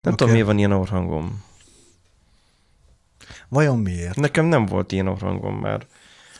Nem 0.00 0.12
Oké. 0.12 0.14
tudom, 0.14 0.32
miért 0.32 0.46
van 0.46 0.58
ilyen 0.58 0.72
orrhangom. 0.72 1.44
Vajon 3.48 3.78
miért? 3.78 4.16
Nekem 4.16 4.44
nem 4.44 4.66
volt 4.66 4.92
ilyen 4.92 5.08
orrhangom 5.08 5.54
már. 5.54 5.86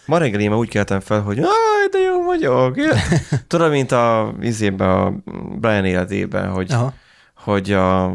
Ma 0.06 0.18
reggel 0.18 0.40
én 0.40 0.54
úgy 0.54 0.68
keltem 0.68 1.00
fel, 1.00 1.20
hogy 1.20 1.38
aj, 1.38 1.88
de 1.90 1.98
jó 1.98 2.24
vagyok. 2.24 2.76
Tudod, 3.48 3.70
mint 3.70 3.92
a 3.92 4.34
izében, 4.40 4.88
a 4.88 5.12
Brian 5.58 5.84
életében, 5.84 6.50
hogy, 6.50 6.72
Aha. 6.72 6.92
hogy 7.34 7.72
a, 7.72 8.12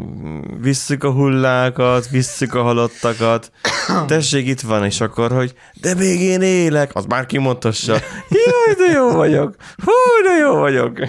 visszük 0.60 1.04
a 1.04 1.12
hullákat, 1.12 2.10
visszük 2.10 2.54
a 2.54 2.62
halottakat, 2.62 3.52
tessék, 4.08 4.48
itt 4.48 4.62
van, 4.62 4.86
és 4.86 5.02
akkor, 5.02 5.32
hogy 5.32 5.54
de 5.82 5.94
még 5.94 6.22
én 6.22 6.42
élek, 6.42 6.96
az 6.96 7.06
már 7.06 7.26
kimondhassa. 7.26 7.94
Jaj, 8.30 8.88
de 8.88 8.94
jó 8.94 9.12
vagyok. 9.12 9.56
Hú, 9.84 10.24
de 10.28 10.38
jó 10.40 10.56
vagyok. 10.56 11.00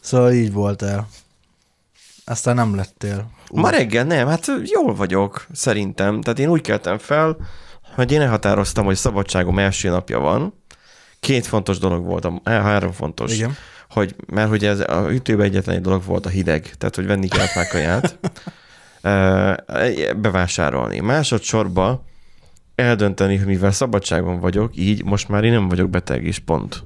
Szóval 0.00 0.32
így 0.32 0.52
voltál. 0.52 1.08
Aztán 2.24 2.54
nem 2.54 2.74
lettél. 2.74 3.30
Ma 3.52 3.70
reggel 3.70 4.04
nem, 4.04 4.26
hát 4.28 4.46
jól 4.64 4.94
vagyok, 4.94 5.46
szerintem. 5.52 6.20
Tehát 6.20 6.38
én 6.38 6.48
úgy 6.48 6.60
keltem 6.60 6.98
fel, 6.98 7.36
hogy 7.94 8.12
én 8.12 8.20
elhatároztam, 8.20 8.84
hogy 8.84 8.96
szabadságom 8.96 9.58
első 9.58 9.88
napja 9.88 10.18
van. 10.18 10.54
Két 11.20 11.46
fontos 11.46 11.78
dolog 11.78 12.04
volt, 12.04 12.24
a- 12.24 12.40
eh, 12.44 12.62
három 12.62 12.92
fontos. 12.92 13.34
Igen. 13.34 13.56
Hogy, 13.90 14.14
mert 14.26 14.48
hogy 14.48 14.64
ez 14.64 14.80
a 14.80 15.06
ütőben 15.10 15.46
egyetlen 15.46 15.76
egy 15.76 15.82
dolog 15.82 16.04
volt 16.04 16.26
a 16.26 16.28
hideg, 16.28 16.70
tehát 16.78 16.94
hogy 16.94 17.06
venni 17.06 17.28
kell 17.28 17.46
pár 17.54 17.66
kaját, 17.68 18.18
Ö, 19.00 19.52
bevásárolni. 20.22 21.00
Másodszorban 21.00 22.02
eldönteni, 22.74 23.36
hogy 23.36 23.46
mivel 23.46 23.72
szabadságon 23.72 24.40
vagyok, 24.40 24.76
így 24.76 25.04
most 25.04 25.28
már 25.28 25.44
én 25.44 25.52
nem 25.52 25.68
vagyok 25.68 25.90
beteg 25.90 26.24
is, 26.24 26.38
pont. 26.38 26.84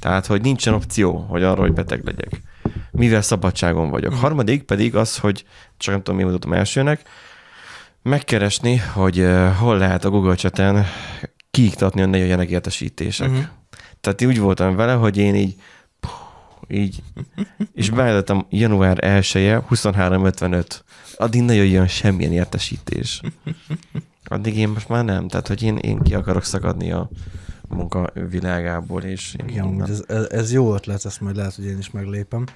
Tehát, 0.00 0.26
hogy 0.26 0.40
nincsen 0.40 0.74
opció, 0.74 1.16
hogy 1.16 1.42
arra, 1.42 1.60
hogy 1.60 1.72
beteg 1.72 2.04
legyek. 2.04 2.42
Mivel 2.98 3.22
szabadságon 3.22 3.90
vagyok. 3.90 4.14
Harmadik 4.14 4.62
pedig 4.62 4.96
az, 4.96 5.18
hogy 5.18 5.44
csak 5.76 5.94
nem 5.94 6.02
tudom, 6.02 6.20
mi 6.20 6.26
mutatom 6.26 6.52
elsőnek, 6.52 7.02
megkeresni, 8.02 8.76
hogy 8.76 9.18
uh, 9.20 9.52
hol 9.52 9.78
lehet 9.78 10.04
a 10.04 10.10
Google 10.10 10.34
Chat-en 10.34 10.84
kiiktatni, 11.50 12.00
hogy 12.00 12.10
ne 12.10 12.18
jöjjenek 12.18 12.50
értesítések. 12.50 13.28
Uh-huh. 13.28 13.44
Tehát 14.00 14.22
úgy 14.22 14.38
voltam 14.38 14.76
vele, 14.76 14.92
hogy 14.92 15.16
én 15.16 15.34
így 15.34 15.54
így, 16.68 17.02
és 17.74 17.90
beállítottam 17.90 18.46
január 18.50 18.98
1-e 19.00 19.64
23.55. 19.70 20.80
Addig 21.16 21.42
ne 21.42 21.54
jöjjön 21.54 21.86
semmilyen 21.86 22.32
értesítés. 22.32 23.20
Addig 24.24 24.56
én 24.56 24.68
most 24.68 24.88
már 24.88 25.04
nem. 25.04 25.28
Tehát, 25.28 25.48
hogy 25.48 25.62
én, 25.62 25.76
én 25.76 26.02
ki 26.02 26.14
akarok 26.14 26.44
szakadni 26.44 26.92
a 26.92 27.10
munka 27.68 28.12
világából, 28.30 29.02
és 29.02 29.36
Igen, 29.46 29.82
ez, 29.82 30.02
ez, 30.06 30.26
ez 30.30 30.52
jó 30.52 30.74
ötlet, 30.74 31.04
ezt 31.04 31.20
majd 31.20 31.36
lehet, 31.36 31.54
hogy 31.54 31.64
én 31.64 31.78
is 31.78 31.90
meglépem. 31.90 32.46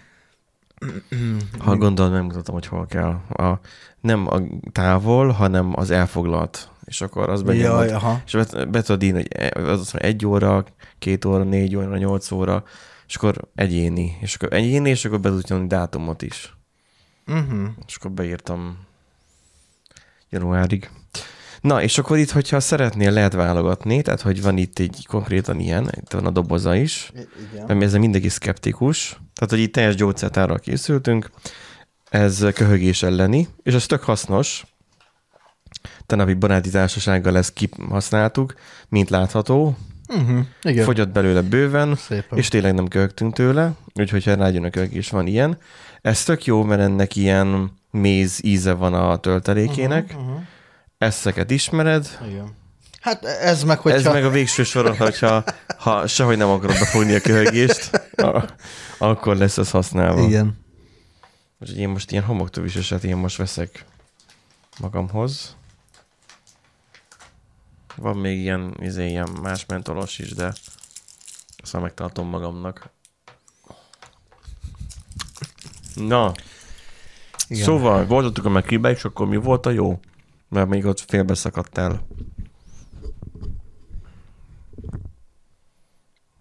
Ha 1.58 1.76
gondolod, 1.76 2.12
megmutatom, 2.12 2.54
hogy 2.54 2.66
hol 2.66 2.86
kell. 2.86 3.10
A, 3.28 3.60
nem 4.00 4.26
a 4.26 4.40
távol, 4.72 5.30
hanem 5.30 5.72
az 5.74 5.90
elfoglalt. 5.90 6.70
És 6.84 7.00
akkor 7.00 7.28
az 7.28 7.42
Jaj, 7.42 7.56
benyomod. 7.56 7.90
aha. 7.90 8.22
És 8.26 8.32
be, 8.32 8.64
be 8.64 8.82
tudod 8.82 9.02
írni, 9.02 9.18
hogy 9.18 9.32
e- 9.32 9.60
az 9.62 9.80
azt 9.80 9.92
mondja, 9.92 10.10
egy 10.10 10.26
óra, 10.26 10.64
két 10.98 11.24
óra, 11.24 11.42
négy 11.42 11.76
óra, 11.76 11.96
nyolc 11.96 12.30
óra, 12.30 12.64
és 13.06 13.16
akkor 13.16 13.36
egyéni. 13.54 14.16
És 14.20 14.34
akkor 14.34 14.52
egyéni, 14.52 14.90
és 14.90 15.04
akkor 15.04 15.20
be 15.20 15.28
tudod 15.28 15.44
nyomni 15.48 15.66
dátumot 15.66 16.22
is. 16.22 16.56
Uh-huh. 17.26 17.68
És 17.86 17.96
akkor 17.96 18.10
beírtam 18.10 18.78
januárig. 20.30 20.90
Na, 21.62 21.82
és 21.82 21.98
akkor 21.98 22.18
itt, 22.18 22.30
hogyha 22.30 22.60
szeretnél, 22.60 23.10
lehet 23.10 23.32
válogatni, 23.32 24.02
tehát 24.02 24.20
hogy 24.20 24.42
van 24.42 24.56
itt 24.56 24.78
egy 24.78 25.06
konkrétan 25.08 25.60
ilyen, 25.60 25.90
itt 26.00 26.10
van 26.12 26.26
a 26.26 26.30
doboza 26.30 26.74
is, 26.74 27.12
Igen. 27.52 27.66
mert 27.66 27.82
ezzel 27.82 28.00
mindenki 28.00 28.28
szkeptikus, 28.28 29.08
tehát 29.10 29.50
hogy 29.50 29.58
itt 29.58 29.72
teljes 29.72 29.94
gyógyszertárral 29.94 30.58
készültünk, 30.58 31.30
ez 32.10 32.46
köhögés 32.54 33.02
elleni, 33.02 33.48
és 33.62 33.74
ez 33.74 33.86
tök 33.86 34.02
hasznos. 34.02 34.64
Tenapi 36.06 36.34
baráti 36.34 36.70
társasággal 36.70 37.36
ezt 37.36 37.52
kihasználtuk, 37.52 38.54
mint 38.88 39.10
látható, 39.10 39.76
Uh-huh. 40.08 40.38
Igen. 40.62 40.84
fogyott 40.84 41.08
belőle 41.08 41.40
bőven, 41.40 41.96
Szépen. 41.96 42.38
és 42.38 42.48
tényleg 42.48 42.74
nem 42.74 42.88
köhögtünk 42.88 43.34
tőle, 43.34 43.72
úgyhogy 43.94 44.24
ha 44.24 44.34
rájön 44.34 44.64
a 44.64 44.70
köhögés, 44.70 45.10
van 45.10 45.26
ilyen. 45.26 45.58
Ez 46.02 46.24
tök 46.24 46.44
jó, 46.44 46.62
mert 46.62 46.80
ennek 46.80 47.16
ilyen 47.16 47.72
méz 47.90 48.44
íze 48.44 48.72
van 48.72 48.94
a 48.94 49.16
töltelékének. 49.16 50.04
Uh-huh. 50.04 50.22
Uh-huh. 50.22 50.42
Ezeket 51.02 51.50
ismered, 51.50 52.18
Igen. 52.28 52.56
Hát 53.00 53.24
ez 53.24 53.64
meg, 53.64 53.78
hogyha... 53.78 53.98
ez 53.98 54.04
meg 54.04 54.24
a 54.24 54.30
végső 54.30 54.62
soron, 54.62 54.96
hogyha 54.96 55.44
ha 55.78 56.06
sehogy 56.06 56.36
nem 56.36 56.48
akarod 56.48 56.78
befogni 56.78 57.14
a 57.14 57.20
köhögést, 57.20 57.90
akkor 58.98 59.36
lesz 59.36 59.58
ez 59.58 59.70
használva. 59.70 60.22
Igen. 60.22 60.58
Úgyhogy 61.58 61.78
én 61.78 61.88
most 61.88 62.10
ilyen 62.10 62.24
homoktöviseset 62.24 63.04
én 63.04 63.16
most 63.16 63.36
veszek 63.36 63.84
magamhoz. 64.80 65.56
Van 67.96 68.16
még 68.16 68.38
ilyen, 68.38 68.74
izé, 68.80 69.08
ilyen 69.08 69.28
más 69.42 69.66
mentolos 69.66 70.18
is, 70.18 70.34
de 70.34 70.52
azt 71.56 71.72
már 71.72 71.82
megtartom 71.82 72.28
magamnak. 72.28 72.90
Na, 75.94 76.32
Igen. 77.48 77.64
Szóval 77.64 78.06
voltatok 78.06 78.44
a 78.44 78.48
McRib 78.48 78.84
és 78.84 79.04
akkor 79.04 79.26
mi 79.26 79.36
volt 79.36 79.66
a 79.66 79.70
jó? 79.70 80.00
Mert 80.52 80.68
még 80.68 80.86
ott 80.86 81.00
félbeszakadtál. 81.00 82.06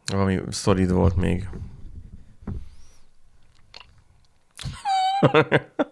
Valami 0.05 0.39
szolid 0.49 0.91
volt 0.91 1.16
még. 1.16 1.49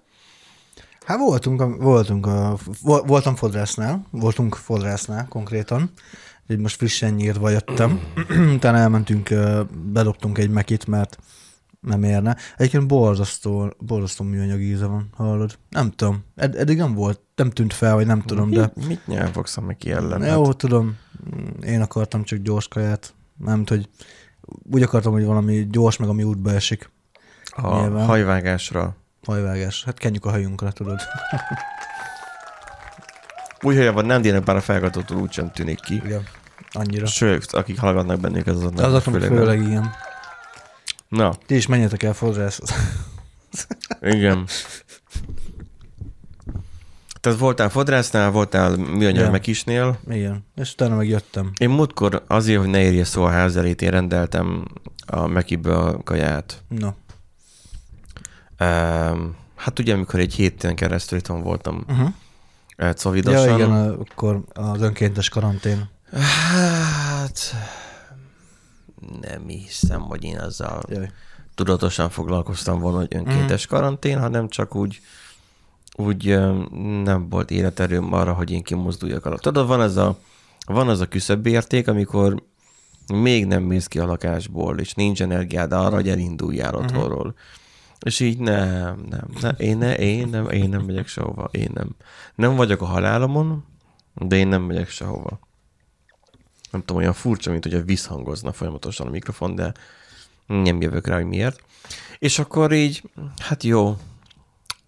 Hát 1.06 1.18
voltunk, 1.18 1.82
voltunk 1.82 2.26
a, 2.26 2.58
vo- 2.82 3.08
voltam 3.08 3.36
fodrásznál, 3.36 4.06
voltunk 4.10 4.56
fodrásznál 4.56 5.28
konkrétan, 5.28 5.92
így 6.48 6.58
most 6.58 6.76
frissen 6.76 7.14
nyírva 7.14 7.50
jöttem, 7.50 8.00
utána 8.56 8.78
elmentünk, 8.78 9.30
bedobtunk 9.92 10.38
egy 10.38 10.50
mekit, 10.50 10.88
mert 10.88 11.18
nem 11.80 12.04
érne. 12.04 12.38
Egyébként 12.58 12.88
borzasztó, 12.88 13.74
borzasztó 13.80 14.26
műanyag 14.26 14.62
íze 14.62 14.86
van, 14.86 15.10
hallod? 15.16 15.58
Nem 15.70 15.92
tudom, 15.92 16.24
Ed- 16.36 16.56
eddig 16.56 16.78
nem 16.78 16.94
volt, 16.94 17.20
nem 17.36 17.50
tűnt 17.50 17.74
fel, 17.74 17.94
vagy 17.94 18.06
nem 18.06 18.22
tudom, 18.22 18.50
de 18.50 18.72
Mit, 18.76 18.88
mit 18.88 19.08
nyelvogsz 19.08 19.58
a 19.58 19.62
Meki 19.62 19.92
ellen? 19.92 20.26
Jó, 20.26 20.54
tudom, 20.54 20.98
én 21.62 21.82
akartam 21.82 22.24
csak 22.24 22.40
gyors 22.40 22.68
kaját, 22.68 23.14
nem 23.38 23.64
hogy 23.68 23.90
úgy 24.72 24.82
akartam, 24.82 25.12
hogy 25.12 25.26
valami 25.26 25.68
gyors, 25.72 25.98
meg 25.98 26.10
ami 26.10 26.24
útba 26.24 26.52
esik. 26.52 26.90
a 27.56 27.80
nyilván. 27.80 28.06
hajvágásra. 28.06 28.96
Hajvágás. 29.26 29.84
Hát 29.84 29.98
kenjük 29.98 30.26
a 30.26 30.30
hajunkra, 30.30 30.72
tudod. 30.72 31.00
Úgy 33.62 33.76
hajában 33.76 34.06
nem 34.06 34.22
dének, 34.22 34.44
bár 34.44 34.56
a 34.56 34.62
felgatótól 34.62 35.18
úgy 35.18 35.32
sem 35.32 35.52
tűnik 35.52 35.80
ki. 35.80 35.94
Igen. 35.94 36.24
Annyira. 36.72 37.06
Sőt, 37.06 37.52
akik 37.52 37.80
hallgatnak 37.80 38.20
bennük, 38.20 38.48
az 38.48 38.56
azok 38.56 38.80
Azok 38.80 39.02
főleg, 39.02 39.30
főleg 39.30 39.62
igen. 39.62 39.92
Na, 41.10 41.34
Ti 41.46 41.56
is 41.56 41.68
menjetek 41.68 42.04
el 42.04 42.14
fodrászhoz. 42.14 42.70
igen. 44.02 44.46
Tehát 47.20 47.40
voltál 47.40 47.70
fodrásznál, 47.70 48.32
voltál 48.32 48.76
műanyag 48.76 49.16
Ja. 49.16 49.22
ja. 49.24 49.32
mekisnél. 49.32 50.00
igen. 50.10 50.46
És 50.56 50.72
utána 50.74 50.96
meg 50.96 51.08
jöttem. 51.08 51.52
Én 51.58 51.70
múltkor 51.70 52.24
azért, 52.28 52.60
hogy 52.60 52.70
ne 52.70 52.82
érje 52.82 53.04
szó 53.04 53.24
a 53.24 53.30
ház 53.30 53.56
elét, 53.58 53.82
én 53.82 53.90
rendeltem 53.92 54.66
a 55.06 55.28
Mekiből 55.28 55.74
a 55.88 56.04
kaját. 56.04 56.64
No. 56.68 56.88
Um, 58.60 59.36
hát 59.56 59.80
ugye, 59.80 59.94
amikor 59.94 60.20
egy 60.20 60.34
héten 60.34 60.76
keresztül 60.76 61.18
itthon 61.18 61.42
voltam 61.42 61.84
Uh-huh. 61.88 62.06
uh, 62.06 62.12
Ja, 62.78 62.94
covidosan. 62.94 63.54
igen, 63.56 63.72
akkor 63.90 64.44
az 64.54 64.82
önkéntes 64.82 65.30
karantén. 65.30 65.90
Hát 66.12 67.40
nem 69.40 69.48
hiszem, 69.48 70.02
hogy 70.02 70.24
én 70.24 70.40
azzal 70.40 70.82
Jaj. 70.88 71.12
tudatosan 71.56 72.10
foglalkoztam 72.10 72.80
volna, 72.80 72.98
hogy 72.98 73.16
önkéntes 73.16 73.66
karantén, 73.66 74.20
hanem 74.20 74.48
csak 74.48 74.76
úgy, 74.76 75.00
úgy 75.96 76.26
nem 77.04 77.30
volt 77.30 77.52
életerőm 77.52 78.14
arra, 78.14 78.34
hogy 78.34 78.52
én 78.52 78.64
kimozduljak 78.64 79.26
alatt. 79.26 79.42
Tudod, 79.42 79.68
van 79.68 79.82
ez 79.82 79.96
a, 79.96 80.18
van 80.66 80.88
az 80.90 81.00
a 81.00 81.08
küszöbérték, 81.08 81.88
amikor 81.88 82.44
még 83.14 83.46
nem 83.46 83.64
mész 83.64 83.88
ki 83.88 84.00
a 84.00 84.06
lakásból, 84.06 84.80
és 84.80 84.94
nincs 84.94 85.22
energiád 85.22 85.72
arra, 85.72 85.96
hogy 85.96 86.10
elinduljál 86.10 86.76
otthonról. 86.76 87.36
És 88.00 88.20
így 88.20 88.40
nem, 88.40 89.06
nem, 89.10 89.28
nem, 89.42 89.56
én, 89.58 89.78
ne, 89.78 89.96
én 89.96 90.28
nem, 90.28 90.50
én 90.50 90.70
nem 90.70 90.82
megyek 90.82 91.08
sehova, 91.08 91.50
én 91.52 91.70
nem. 91.74 91.96
Nem 92.36 92.56
vagyok 92.56 92.82
a 92.82 92.86
halálomon, 92.86 93.64
de 94.14 94.36
én 94.36 94.48
nem 94.48 94.62
megyek 94.62 94.90
sehova. 94.90 95.40
Nem 96.72 96.82
tudom, 96.82 96.98
olyan 96.98 97.14
furcsa, 97.14 97.52
mint 97.52 97.64
hogy 97.64 97.74
a 97.74 97.84
visszhangozna 97.84 98.52
folyamatosan 98.52 99.08
a 99.08 99.10
mikrofon, 99.10 99.56
de 99.56 99.74
nem 100.48 100.82
jövök 100.82 101.08
rá, 101.08 101.16
hogy 101.16 101.26
miért. 101.26 101.64
És 102.20 102.40
akkor 102.40 102.72
így, 102.72 103.04
hát 103.38 103.64
jó, 103.64 103.98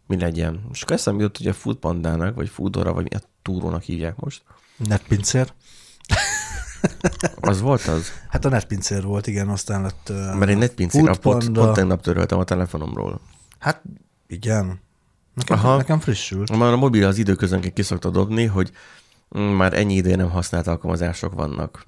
mi 0.07 0.17
legyen. 0.19 0.61
És 0.71 0.81
akkor 0.81 0.95
eszembe 0.95 1.21
jutott, 1.21 1.37
hogy 1.37 1.47
a 1.47 1.53
Foodpandának, 1.53 2.35
vagy 2.35 2.49
Foodora, 2.49 2.93
vagy 2.93 3.03
mi 3.03 3.15
a 3.15 3.21
túrónak 3.41 3.81
hívják 3.81 4.15
most. 4.15 4.43
Netpincér. 4.77 5.53
Az 7.39 7.61
volt 7.61 7.81
az? 7.81 8.11
Hát 8.29 8.45
a 8.45 8.49
netpincér 8.49 9.03
volt, 9.03 9.27
igen, 9.27 9.49
aztán 9.49 9.81
lett... 9.81 10.07
Uh, 10.09 10.35
Mert 10.35 10.51
egy 10.51 10.57
netpincér, 10.57 11.09
a 11.09 11.15
pont, 11.15 11.51
pont 11.51 11.73
tegnap 11.73 12.01
töröltem 12.01 12.39
a 12.39 12.43
telefonomról. 12.43 13.21
Hát 13.59 13.81
Igen. 14.27 14.79
Nekem, 15.33 15.57
Aha. 15.57 15.77
nekem 15.77 15.99
frissült. 15.99 16.57
Már 16.57 16.73
a 16.73 16.77
mobil 16.77 17.05
az 17.05 17.17
időközönként 17.17 17.73
ki 17.73 17.81
szokta 17.81 18.09
dobni, 18.09 18.45
hogy 18.45 18.71
már 19.31 19.73
ennyi 19.73 19.93
ideje 19.93 20.15
nem 20.15 20.29
használt 20.29 20.67
alkalmazások 20.67 21.33
vannak. 21.33 21.85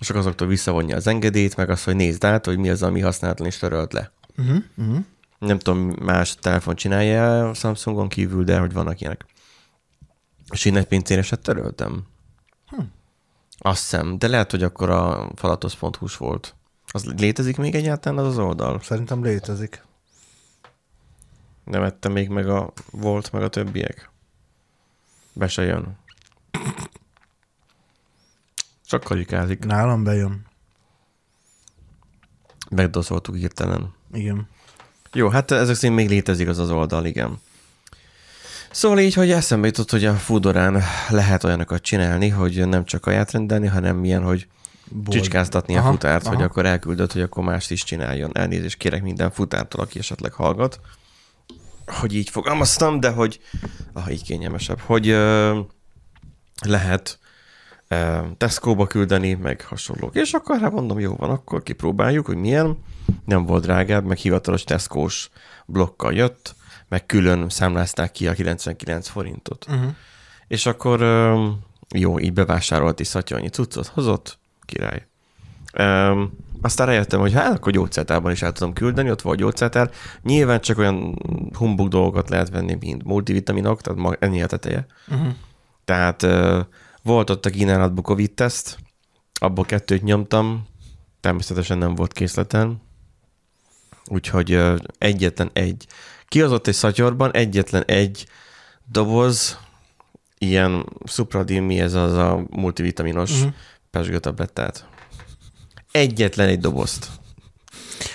És 0.00 0.08
akkor 0.08 0.20
azoktól 0.20 0.48
visszavonja 0.48 0.96
az 0.96 1.06
engedélyt, 1.06 1.56
meg 1.56 1.70
azt, 1.70 1.84
hogy 1.84 1.96
nézd 1.96 2.24
át, 2.24 2.44
hogy 2.44 2.58
mi 2.58 2.70
az, 2.70 2.82
ami 2.82 3.00
használatlan, 3.00 3.48
és 3.48 3.56
törölt 3.56 3.92
le. 3.92 4.12
Uh-huh, 4.38 4.56
uh-huh. 4.76 4.98
Nem 5.38 5.58
tudom, 5.58 5.94
más 6.00 6.34
telefon 6.34 6.74
csinálja 6.74 7.48
a 7.48 7.54
Samsungon 7.54 8.08
kívül, 8.08 8.44
de 8.44 8.58
hogy 8.58 8.72
vannak 8.72 9.00
ilyenek. 9.00 9.24
És 10.50 10.64
én 10.64 10.76
egy 10.76 10.86
pincéreset 10.86 11.40
töröltem. 11.40 12.04
Hm. 12.66 12.80
Azt 13.58 13.80
hiszem, 13.80 14.18
de 14.18 14.28
lehet, 14.28 14.50
hogy 14.50 14.62
akkor 14.62 14.90
a 14.90 15.30
falatos.hu 15.34 16.06
volt. 16.18 16.54
Az 16.92 17.04
létezik 17.04 17.56
még 17.56 17.74
egyáltalán 17.74 18.24
az 18.24 18.26
az 18.26 18.38
oldal? 18.38 18.80
Szerintem 18.82 19.22
létezik. 19.22 19.84
Nem 21.64 21.82
ettem 21.82 22.12
még 22.12 22.28
meg 22.28 22.48
a 22.48 22.72
volt, 22.90 23.32
meg 23.32 23.42
a 23.42 23.48
többiek. 23.48 24.10
Be 25.32 25.48
se 25.48 25.62
jön. 25.62 25.96
Csak 28.86 29.02
karikázik. 29.02 29.64
Nálam 29.64 30.04
bejön. 30.04 30.46
Megdoszoltuk 32.70 33.36
hirtelen. 33.36 33.94
Igen. 34.12 34.48
Jó, 35.12 35.28
hát 35.28 35.50
ezek 35.50 35.74
szerint 35.74 35.98
még 35.98 36.08
létezik 36.08 36.48
az 36.48 36.58
az 36.58 36.70
oldal, 36.70 37.04
igen. 37.04 37.40
Szóval 38.70 38.98
így, 38.98 39.14
hogy 39.14 39.30
eszembe 39.30 39.66
jutott, 39.66 39.90
hogy 39.90 40.04
a 40.04 40.14
Foodorán 40.14 40.82
lehet 41.08 41.44
olyanokat 41.44 41.82
csinálni, 41.82 42.28
hogy 42.28 42.68
nem 42.68 42.84
csak 42.84 43.00
kaját 43.00 43.30
rendelni, 43.30 43.66
hanem 43.66 43.96
milyen, 43.96 44.22
hogy 44.22 44.46
Bold. 44.88 45.08
csicskáztatni 45.08 45.76
a 45.76 45.80
Aha, 45.80 45.90
futárt, 45.90 46.26
aha. 46.26 46.34
hogy 46.34 46.44
akkor 46.44 46.66
elküldött, 46.66 47.12
hogy 47.12 47.22
akkor 47.22 47.44
mást 47.44 47.70
is 47.70 47.84
csináljon. 47.84 48.30
Elnézést 48.32 48.76
kérek 48.76 49.02
minden 49.02 49.30
futártól, 49.30 49.80
aki 49.80 49.98
esetleg 49.98 50.32
hallgat. 50.32 50.80
Hogy 51.86 52.14
így 52.14 52.30
fogalmaztam, 52.30 53.00
de 53.00 53.10
hogy 53.10 53.40
ah, 53.92 54.12
így 54.12 54.22
kényelmesebb, 54.22 54.78
hogy 54.78 55.08
ö, 55.08 55.58
lehet 56.64 57.18
Tesco-ba 58.36 58.86
küldeni, 58.86 59.34
meg 59.34 59.62
hasonlók. 59.62 60.14
És 60.14 60.32
akkor 60.32 60.60
hát 60.60 60.72
mondom, 60.72 60.98
jó 60.98 61.14
van, 61.14 61.30
akkor 61.30 61.62
kipróbáljuk, 61.62 62.26
hogy 62.26 62.36
milyen. 62.36 62.78
Nem 63.24 63.46
volt 63.46 63.62
drágább, 63.62 64.04
meg 64.04 64.16
hivatalos 64.16 64.64
Tesco-s 64.64 65.30
blokkal 65.66 66.12
jött, 66.12 66.54
meg 66.88 67.06
külön 67.06 67.48
számlázták 67.48 68.12
ki 68.12 68.28
a 68.28 68.32
99 68.32 69.08
forintot. 69.08 69.66
Uh-huh. 69.68 69.94
És 70.48 70.66
akkor 70.66 71.00
jó, 71.94 72.18
így 72.18 72.32
bevásárolt 72.32 73.00
is 73.00 73.06
szatyolnyi 73.06 73.48
cuccot, 73.48 73.86
hozott, 73.86 74.38
király. 74.64 75.06
Um, 75.78 76.32
aztán 76.62 76.86
rájöttem, 76.86 77.20
hogy 77.20 77.32
hát 77.32 77.54
akkor 77.54 77.72
gyógyszertárban 77.72 78.32
is 78.32 78.42
el 78.42 78.52
tudom 78.52 78.72
küldeni, 78.72 79.10
ott 79.10 79.22
volt 79.22 79.38
gyógyszertár. 79.38 79.90
Nyilván 80.22 80.60
csak 80.60 80.78
olyan 80.78 81.18
humbug 81.52 81.88
dolgokat 81.88 82.28
lehet 82.28 82.50
venni, 82.50 82.76
mint 82.80 83.04
multivitaminok, 83.04 83.80
tehát 83.80 84.00
ma 84.00 84.12
ennyi 84.18 84.42
a 84.42 84.46
teteje. 84.46 84.86
Uh-huh. 85.08 85.34
Tehát 85.86 86.26
volt 87.02 87.30
ott 87.30 87.46
a 87.46 87.50
kínálatban 87.50 88.04
Covid-teszt, 88.04 88.78
abból 89.40 89.64
kettőt 89.64 90.02
nyomtam, 90.02 90.66
természetesen 91.20 91.78
nem 91.78 91.94
volt 91.94 92.12
készleten, 92.12 92.82
úgyhogy 94.08 94.60
egyetlen 94.98 95.50
egy. 95.52 95.86
Kihozott 96.28 96.66
egy 96.66 96.74
szatyorban 96.74 97.32
egyetlen 97.32 97.84
egy 97.84 98.26
doboz, 98.90 99.58
ilyen 100.38 100.86
Supradin, 101.04 101.62
mi 101.62 101.80
ez 101.80 101.94
az 101.94 102.12
a 102.12 102.44
multivitaminos 102.50 103.30
uh-huh. 103.30 103.52
pesgőtablettát. 103.90 104.86
Egyetlen 105.90 106.48
egy 106.48 106.60
dobozt. 106.60 107.08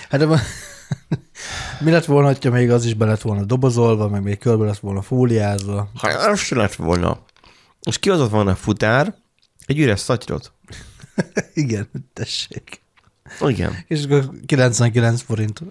Hát 0.09 0.19
de 0.19 0.41
mi 1.79 1.91
lett 1.91 2.05
volna, 2.05 2.35
ha 2.41 2.49
még 2.49 2.71
az 2.71 2.85
is 2.85 2.93
be 2.93 3.05
lett 3.05 3.21
volna 3.21 3.43
dobozolva, 3.43 4.07
meg 4.07 4.23
még 4.23 4.37
körbe 4.37 4.65
lett 4.65 4.79
volna 4.79 5.01
fóliázva. 5.01 5.89
Ha 5.95 6.07
az 6.07 6.39
se 6.39 6.55
lett 6.55 6.75
volna. 6.75 7.19
És 7.81 7.97
kihozott 7.97 8.29
volna 8.29 8.51
a 8.51 8.55
futár 8.55 9.15
egy 9.65 9.79
üres 9.79 9.99
szatyrot. 9.99 10.51
Igen, 11.53 11.89
tessék. 12.13 12.81
Igen. 13.47 13.75
És 13.87 14.03
akkor 14.03 14.29
99 14.45 15.21
forint. 15.21 15.61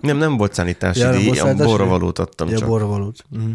Nem, 0.00 0.16
nem 0.16 0.36
volt 0.36 0.54
szállítási 0.54 1.00
Ja, 1.00 1.10
díj, 1.12 1.24
volt 1.24 1.38
a 1.38 1.40
szállítási 1.40 1.68
borra 1.68 1.82
díj? 1.82 1.92
valót 1.92 2.18
adtam 2.18 2.48
Ja, 2.48 2.58
csak. 2.58 2.68
borra 2.68 2.86
valót. 2.86 3.24
Uh-huh. 3.30 3.50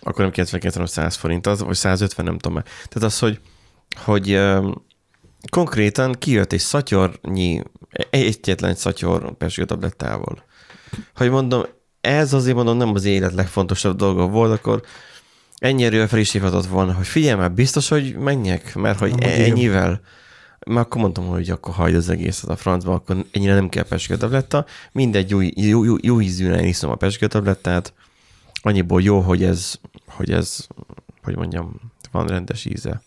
Akkor 0.00 0.20
nem 0.20 0.30
99, 0.30 0.74
hanem 0.74 0.88
100 0.88 1.14
forint, 1.16 1.46
az, 1.46 1.60
vagy 1.60 1.76
150, 1.76 2.24
nem 2.24 2.38
tudom 2.38 2.56
már. 2.56 2.64
Tehát 2.64 3.02
az, 3.08 3.18
hogy, 3.18 3.40
hogy 3.96 4.34
um, 4.34 4.84
konkrétan 5.50 6.12
kijött 6.12 6.52
egy 6.52 6.60
szatyornyi, 6.60 7.62
egyetlen 8.10 8.70
egy 8.70 8.76
szatyor 8.76 9.36
pesgőtablettával. 9.36 10.44
Hogy 11.14 11.30
mondom, 11.30 11.62
ez 12.00 12.32
azért 12.32 12.56
mondom 12.56 12.76
nem 12.76 12.94
az 12.94 13.04
élet 13.04 13.32
legfontosabb 13.32 13.96
dolga 13.96 14.26
volt, 14.26 14.52
akkor 14.52 14.82
ennyi 15.58 15.84
erővel 15.84 16.08
fel 16.08 16.18
is 16.18 16.32
hívhatott 16.32 16.66
volna, 16.66 16.92
hogy 16.92 17.06
figyelj 17.06 17.38
már, 17.38 17.52
biztos, 17.52 17.88
hogy 17.88 18.16
menjek, 18.16 18.74
mert 18.74 18.98
hogy 18.98 19.12
igen. 19.16 19.40
ennyivel, 19.40 20.00
már 20.66 20.84
akkor 20.84 21.00
mondtam, 21.00 21.26
hogy 21.26 21.50
akkor 21.50 21.74
hagyd 21.74 21.94
az 21.94 22.08
egészet 22.08 22.50
a 22.50 22.56
francba, 22.56 22.92
akkor 22.92 23.24
ennyire 23.30 23.54
nem 23.54 23.68
kell 23.68 23.84
pesgőtabletta. 23.84 24.64
Mindegy, 24.92 25.30
jó, 25.30 25.40
jó, 25.40 25.84
jó, 25.84 25.94
jó 26.00 26.20
ízűen 26.20 26.64
iszom 26.64 26.90
a 26.90 26.94
pesgőtablettát, 26.94 27.92
annyiból 28.62 29.02
jó, 29.02 29.20
hogy 29.20 29.44
ez, 29.44 29.74
hogy 30.06 30.30
ez, 30.30 30.66
hogy 31.22 31.36
mondjam, 31.36 31.80
van 32.10 32.26
rendes 32.26 32.64
íze 32.64 33.02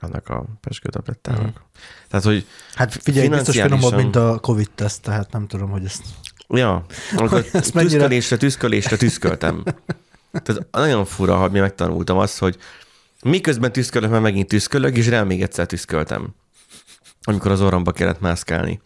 annak 0.00 0.28
a 0.28 0.44
pesgőtablettának. 0.60 1.42
Mhm. 1.42 1.62
Tehát, 2.08 2.24
hogy 2.24 2.46
Hát 2.74 2.92
figyelj, 2.92 3.28
biztos 3.28 3.60
finomabb, 3.60 3.94
mint 3.94 4.16
a 4.16 4.38
Covid-teszt, 4.38 5.02
tehát 5.02 5.32
nem 5.32 5.46
tudom, 5.46 5.70
hogy 5.70 5.84
ezt... 5.84 6.02
Ja, 6.48 6.84
akkor 7.16 7.44
tüszkölésre, 7.44 8.36
tüszkölésre 8.36 8.96
tüszköltem. 8.96 9.62
Tehát 10.32 10.66
nagyon 10.70 11.04
fura, 11.04 11.36
hogy 11.36 11.50
mi 11.50 11.58
megtanultam 11.58 12.18
azt, 12.18 12.38
hogy 12.38 12.56
miközben 13.22 13.72
tüszkölök, 13.72 14.10
mert 14.10 14.22
megint 14.22 14.48
tüszkölök, 14.48 14.96
és 14.96 15.08
rá 15.08 15.22
még 15.22 15.42
egyszer 15.42 15.66
tüszköltem. 15.66 16.34
Amikor 17.22 17.50
az 17.50 17.60
orromba 17.60 17.92
kellett 17.92 18.20
mászkálni. 18.20 18.80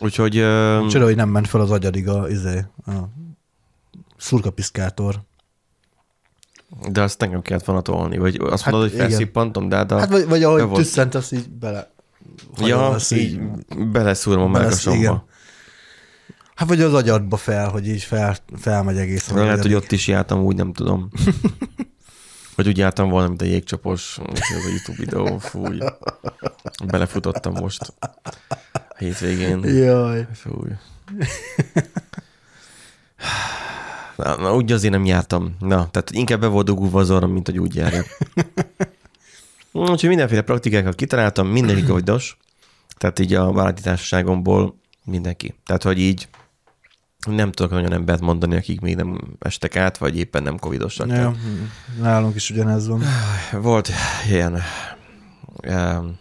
Úgyhogy... 0.00 0.36
ö, 0.36 0.86
Csoda, 0.88 1.04
hogy 1.04 1.16
nem 1.16 1.28
ment 1.28 1.48
fel 1.48 1.60
az 1.60 1.70
agyadig 1.70 2.08
a, 2.08 2.28
izé, 2.28 2.64
a 2.86 2.92
szurkapiszkátor. 4.16 5.20
De 6.90 7.02
azt 7.02 7.22
engem 7.22 7.42
kellett 7.42 7.64
volna 7.64 7.82
tolni, 7.82 8.18
vagy 8.18 8.36
azt 8.40 8.62
Hát 8.62 8.72
mondod, 8.72 8.90
hogy 8.90 8.98
felszippantom, 8.98 9.68
de, 9.68 9.84
de 9.84 9.94
Hát 9.94 10.08
vagy, 10.10 10.28
vagy 10.28 10.40
be 10.40 10.46
ahogy 10.46 10.70
tüsszent, 10.70 11.14
azt 11.14 11.32
így 11.32 11.50
bele... 11.50 11.90
ja, 12.58 12.88
azt 12.88 13.12
így 13.12 13.40
beleszúrom 13.90 14.42
a 14.42 14.48
melkasomba. 14.48 15.26
Hát 16.54 16.68
vagy 16.68 16.80
az 16.80 16.94
agyadba 16.94 17.36
fel, 17.36 17.68
hogy 17.68 17.88
így 17.88 18.02
fel, 18.02 18.36
felmegy 18.56 18.96
egészen. 18.96 19.34
De 19.34 19.42
lehet, 19.42 19.62
hogy 19.62 19.74
ott 19.74 19.92
is 19.92 20.06
jártam, 20.06 20.40
úgy 20.40 20.56
nem 20.56 20.72
tudom. 20.72 21.08
Vagy 22.56 22.68
úgy 22.68 22.78
jártam 22.78 23.08
volna, 23.08 23.28
mint 23.28 23.42
a 23.42 23.44
jégcsapos, 23.44 24.18
ez 24.32 24.64
a 24.64 24.68
YouTube 24.68 24.98
videó, 24.98 25.38
fúj. 25.38 25.78
Belefutottam 26.86 27.52
most 27.52 27.94
a 27.98 28.10
hétvégén. 28.98 29.64
Jaj. 29.64 30.26
Fúj. 30.34 30.70
Na, 34.16 34.36
na, 34.36 34.54
úgy 34.54 34.72
azért 34.72 34.92
nem 34.92 35.04
jártam. 35.04 35.56
Na, 35.58 35.88
tehát 35.90 36.10
inkább 36.10 36.40
be 36.40 36.46
volt 36.46 36.66
dugulva 36.66 37.00
az 37.00 37.10
orrom, 37.10 37.32
mint 37.32 37.46
hogy 37.46 37.58
úgy 37.58 37.74
járjak. 37.74 38.06
Úgyhogy 39.72 40.08
mindenféle 40.08 40.42
praktikákat 40.42 40.94
kitaláltam, 40.94 41.48
mindenki 41.48 41.82
covidos. 41.82 42.36
Tehát 42.98 43.18
így 43.18 43.34
a 43.34 43.52
vállalati 43.52 43.82
társaságomból 43.82 44.76
mindenki. 45.04 45.54
Tehát, 45.66 45.82
hogy 45.82 45.98
így 45.98 46.28
nem 47.26 47.52
tudok 47.52 47.72
nagyon 47.72 47.92
embert 47.92 48.20
mondani, 48.20 48.56
akik 48.56 48.80
még 48.80 48.96
nem 48.96 49.20
estek 49.38 49.76
át, 49.76 49.98
vagy 49.98 50.16
éppen 50.18 50.42
nem 50.42 50.58
covidosak. 50.58 51.08
Ja, 51.08 51.14
Tehát 51.14 51.36
nálunk 52.00 52.34
is 52.34 52.50
ugyanez 52.50 52.88
van. 52.88 53.02
volt 53.52 53.90
ilyen 54.28 54.62
um, 55.68 56.18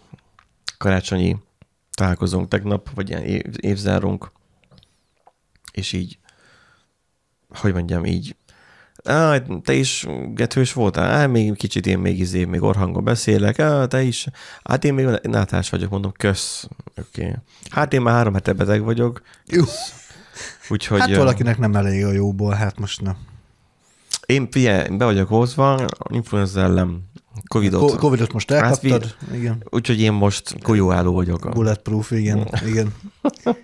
karácsonyi 0.77 1.37
találkozónk 1.93 2.47
tegnap, 2.47 2.89
vagy 2.93 3.09
ilyen 3.09 3.23
év, 3.23 3.41
évzárunk, 3.59 4.31
és 5.71 5.93
így, 5.93 6.19
hogy 7.49 7.73
mondjam, 7.73 8.05
így, 8.05 8.35
Á, 9.03 9.37
te 9.63 9.73
is 9.73 10.07
getős 10.33 10.73
voltál? 10.73 11.11
Á, 11.11 11.27
még 11.27 11.57
kicsit 11.57 11.85
én 11.85 11.99
még 11.99 12.19
izé, 12.19 12.45
még 12.45 12.61
orhangon 12.61 13.03
beszélek. 13.03 13.59
Á, 13.59 13.85
te 13.85 14.01
is. 14.01 14.27
Hát 14.63 14.83
én 14.83 14.93
még 14.93 15.05
nátás 15.21 15.69
vagyok, 15.69 15.89
mondom, 15.89 16.11
kösz. 16.11 16.67
Oké. 16.99 17.21
Okay. 17.21 17.35
Hát 17.69 17.93
én 17.93 18.01
már 18.01 18.13
három 18.13 18.33
hete 18.33 18.53
beteg 18.53 18.83
vagyok. 18.83 19.21
Jó. 19.47 19.63
Úgyhogy 20.69 20.99
Hát 20.99 21.15
valakinek 21.15 21.57
nem 21.57 21.75
elég 21.75 22.05
a 22.05 22.11
jóból, 22.11 22.53
hát 22.53 22.79
most 22.79 23.01
nem. 23.01 23.17
én 24.25 24.47
figyelj, 24.51 24.95
be 24.97 25.05
vagyok 25.05 25.27
hozva, 25.27 25.85
influenza 26.09 26.61
ellen, 26.61 27.09
covidot. 27.47 27.89
Co- 27.89 27.99
Covidot 27.99 28.33
most 28.33 28.51
elkaptad, 28.51 29.15
igen. 29.33 29.63
Úgyhogy 29.69 30.01
én 30.01 30.11
most 30.13 30.61
golyóálló 30.61 31.13
vagyok. 31.13 31.45
A... 31.45 31.49
Bulletproof, 31.49 32.11
igen, 32.11 32.47
igen. 32.65 32.93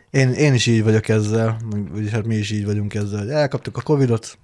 Én, 0.09 0.29
én 0.33 0.53
is 0.53 0.65
így 0.65 0.83
vagyok 0.83 1.07
ezzel, 1.07 1.57
vagyis 1.91 2.11
hát 2.11 2.25
mi 2.25 2.35
is 2.35 2.51
így 2.51 2.65
vagyunk 2.65 2.93
ezzel, 2.93 3.19
hogy 3.19 3.29
elkaptuk 3.29 3.77
a 3.77 3.81
Covidot, 3.81 4.37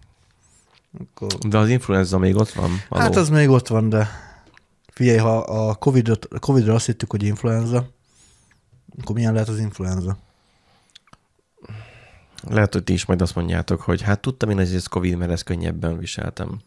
akkor... 0.99 1.27
De 1.47 1.57
az 1.57 1.69
influenza 1.69 2.17
még 2.17 2.35
ott 2.35 2.51
van. 2.51 2.69
Való. 2.89 3.03
Hát 3.03 3.15
az 3.15 3.29
még 3.29 3.49
ott 3.49 3.67
van, 3.67 3.89
de 3.89 4.07
figyelj, 4.93 5.17
ha 5.17 5.37
a 5.37 5.75
Covidra 6.39 6.73
azt 6.73 6.85
hittük, 6.85 7.11
hogy 7.11 7.23
influenza, 7.23 7.87
akkor 9.01 9.15
milyen 9.15 9.33
lehet 9.33 9.49
az 9.49 9.59
influenza? 9.59 10.17
Lehet, 12.49 12.73
hogy 12.73 12.83
ti 12.83 12.93
is 12.93 13.05
majd 13.05 13.21
azt 13.21 13.35
mondjátok, 13.35 13.81
hogy 13.81 14.01
hát 14.01 14.19
tudtam 14.19 14.49
én, 14.49 14.55
hogy 14.55 14.73
ez 14.73 14.87
Covid, 14.87 15.17
mert 15.17 15.31
ezt 15.31 15.43
könnyebben 15.43 15.97
viseltem. 15.97 16.59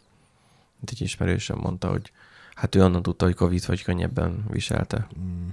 Itt 0.81 0.89
egy 0.89 1.01
ismerősöm 1.01 1.57
mondta, 1.57 1.87
hogy 1.89 2.11
hát 2.55 2.75
ő 2.75 2.83
onnan 2.83 3.01
tudta, 3.01 3.25
hogy 3.25 3.35
Covid 3.35 3.65
vagy 3.65 3.83
könnyebben 3.83 4.45
viselte. 4.49 5.07
Mm. 5.19 5.47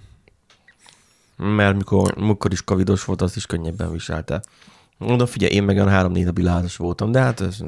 Mert 1.37 1.77
mikor, 1.77 2.17
mikor 2.17 2.53
is 2.53 2.65
covidos 2.65 3.05
volt, 3.05 3.23
azt 3.23 3.37
is 3.37 3.47
könnyebben 3.47 3.93
viselte. 3.93 4.43
Mondom, 4.97 5.27
figyelj, 5.27 5.53
én 5.53 5.63
meg 5.63 5.77
olyan 5.77 5.89
három-négy 5.89 6.25
napig 6.25 6.45
lázas 6.45 6.77
voltam, 6.77 7.13
de 7.13 7.21
hát 7.21 7.41
ez 7.41 7.59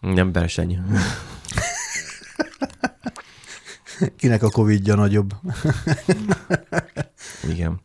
nem 0.00 0.32
verseny. 0.32 0.80
Kinek 4.16 4.42
a 4.42 4.50
Covid-ja 4.50 4.94
nagyobb? 4.94 5.34
Igen. 7.48 7.80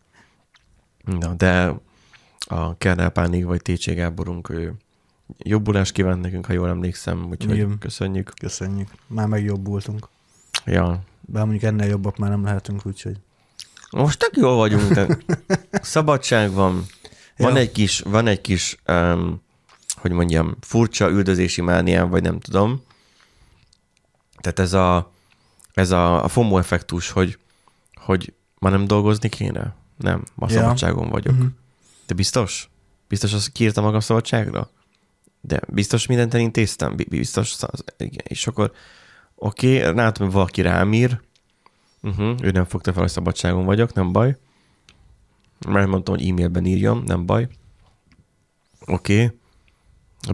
Na, 1.03 1.33
de 1.33 1.73
a 2.51 2.77
Kernel 2.77 3.09
Pánik 3.09 3.45
vagy 3.45 3.61
Técsé 3.61 3.93
Gáborunk, 3.93 4.49
ő 4.49 4.73
jobbulást 5.37 5.91
kívánt 5.91 6.21
nekünk, 6.21 6.45
ha 6.45 6.53
jól 6.53 6.67
emlékszem, 6.69 7.27
úgyhogy 7.29 7.55
Igen. 7.55 7.77
köszönjük. 7.79 8.31
Köszönjük. 8.39 8.87
Már 9.07 9.27
megjobbultunk. 9.27 10.07
Ja, 10.65 11.01
Bár 11.21 11.43
mondjuk 11.45 11.63
ennél 11.63 11.87
jobbak 11.89 12.17
már 12.17 12.29
nem 12.29 12.43
lehetünk, 12.43 12.85
úgyhogy. 12.85 13.17
Most 13.91 14.19
tök 14.19 14.35
jól 14.35 14.55
vagyunk, 14.55 14.91
de 14.91 15.17
szabadság 15.71 16.51
van. 16.51 16.85
Van 17.37 17.51
Ja. 17.53 17.57
egy 17.59 17.71
kis, 17.71 17.99
van 17.99 18.27
egy 18.27 18.41
kis, 18.41 18.77
um, 18.87 19.41
hogy 19.95 20.11
mondjam, 20.11 20.55
furcsa 20.59 21.09
üldözési 21.09 21.61
mániám, 21.61 22.09
vagy 22.09 22.21
nem 22.23 22.39
tudom. 22.39 22.81
Tehát 24.37 24.59
ez 24.59 24.73
a, 24.73 25.11
ez 25.73 25.91
a, 25.91 26.23
a 26.23 26.27
FOMO 26.27 26.57
effektus, 26.57 27.09
hogy, 27.09 27.37
hogy 27.93 28.33
ma 28.59 28.69
nem 28.69 28.87
dolgozni 28.87 29.29
kéne? 29.29 29.75
Nem, 29.97 30.23
ma 30.35 30.47
Ja. 30.49 30.59
szabadságon 30.59 31.09
vagyok. 31.09 31.33
Mhm. 31.35 31.45
De 32.11 32.17
biztos? 32.17 32.69
Biztos 33.07 33.33
azt 33.33 33.51
kiírtam 33.51 33.83
magam 33.83 33.99
szabadságra? 33.99 34.69
De 35.41 35.61
biztos 35.67 36.05
mindent 36.05 36.33
elintéztem? 36.33 36.95
Bi- 36.95 37.07
Biztos? 37.09 37.55
az- 37.61 37.83
Igen. 37.97 38.25
És 38.27 38.47
akkor 38.47 38.71
oké, 39.35 39.79
okay, 39.79 39.93
látom, 39.93 40.25
hogy 40.25 40.35
valaki 40.35 40.61
rám 40.61 40.93
ír, 40.93 41.21
uh-huh, 42.01 42.35
ő 42.41 42.51
nem 42.51 42.65
fogta 42.65 42.91
fel, 42.91 43.01
hogy 43.01 43.11
szabadságon 43.11 43.65
vagyok, 43.65 43.93
nem 43.93 44.11
baj. 44.11 44.37
Mert 45.67 45.87
mondtam, 45.87 46.15
hogy 46.15 46.27
e-mailben 46.27 46.65
írjam, 46.65 47.03
nem 47.03 47.25
baj. 47.25 47.47
Oké. 48.85 49.23
Okay. 49.23 49.37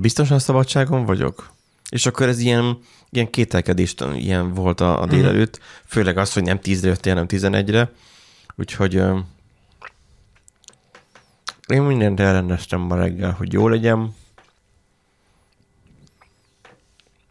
Biztosan 0.01 0.39
szabadságon 0.39 1.05
vagyok? 1.05 1.53
És 1.89 2.05
akkor 2.05 2.27
ez 2.27 2.39
ilyen, 2.39 2.77
ilyen 3.10 3.29
kételkedés 3.29 3.96
ilyen 4.13 4.53
volt 4.53 4.81
a, 4.81 5.01
a 5.01 5.05
délelőtt, 5.05 5.60
főleg 5.86 6.17
az, 6.17 6.34
hogy 6.34 6.43
nem 6.43 6.60
10-re 6.63 6.88
jöttél, 6.88 7.13
hanem 7.13 7.27
11-re. 7.29 7.91
Úgyhogy 8.55 9.01
én 11.68 11.82
mindent 11.82 12.20
elrendeztem 12.20 12.80
ma 12.82 12.96
reggel, 12.96 13.32
hogy 13.32 13.54
jó 13.54 13.68
legyen. 13.68 14.16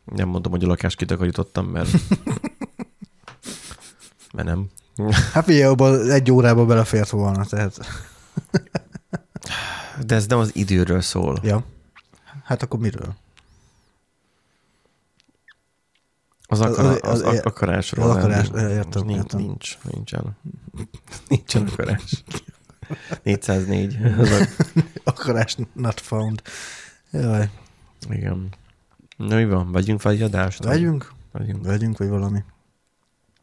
Nem 0.04 0.28
mondom, 0.28 0.52
hogy 0.52 0.64
a 0.64 0.66
lakást 0.66 0.96
kitakarítottam, 0.96 1.66
mert... 1.66 1.88
mert 4.34 4.48
nem. 4.48 4.66
Hát 5.32 5.44
figyelj, 5.44 5.62
abban 5.64 6.10
egy 6.10 6.30
órába 6.30 6.66
belefért 6.66 7.10
volna, 7.10 7.44
tehát. 7.44 7.78
De 10.06 10.14
ez 10.14 10.26
nem 10.26 10.38
az 10.38 10.56
időről 10.56 11.00
szól. 11.00 11.38
Ja. 11.42 11.64
Hát 12.44 12.62
akkor 12.62 12.80
miről? 12.80 13.14
Az, 16.48 16.60
akara, 16.60 16.88
Az- 16.88 17.00
az, 17.02 17.22
az- 17.22 17.38
akarásról. 17.38 18.10
az 18.10 18.16
akarás, 18.16 18.46
értem, 18.54 19.04
nincs, 19.04 19.18
értem. 19.18 19.40
nincs, 19.40 19.78
nincsen. 19.92 20.36
Nincsen 21.28 21.66
akarás. 21.66 22.02
404. 23.22 23.98
Az 24.18 24.30
a, 24.30 24.46
Akarás 25.04 25.56
not 25.72 26.00
found. 26.00 26.42
Jaj. 27.10 27.50
igen. 28.10 28.48
Na 29.16 29.36
mi 29.36 29.44
van? 29.44 29.72
Vegyünk 29.72 30.00
fel 30.00 30.12
egy 30.12 30.22
adást? 30.22 30.64
Vegyünk? 30.64 31.12
Vegyünk. 31.32 31.64
Vegyünk, 31.64 31.98
vagy 31.98 32.08
valami. 32.08 32.44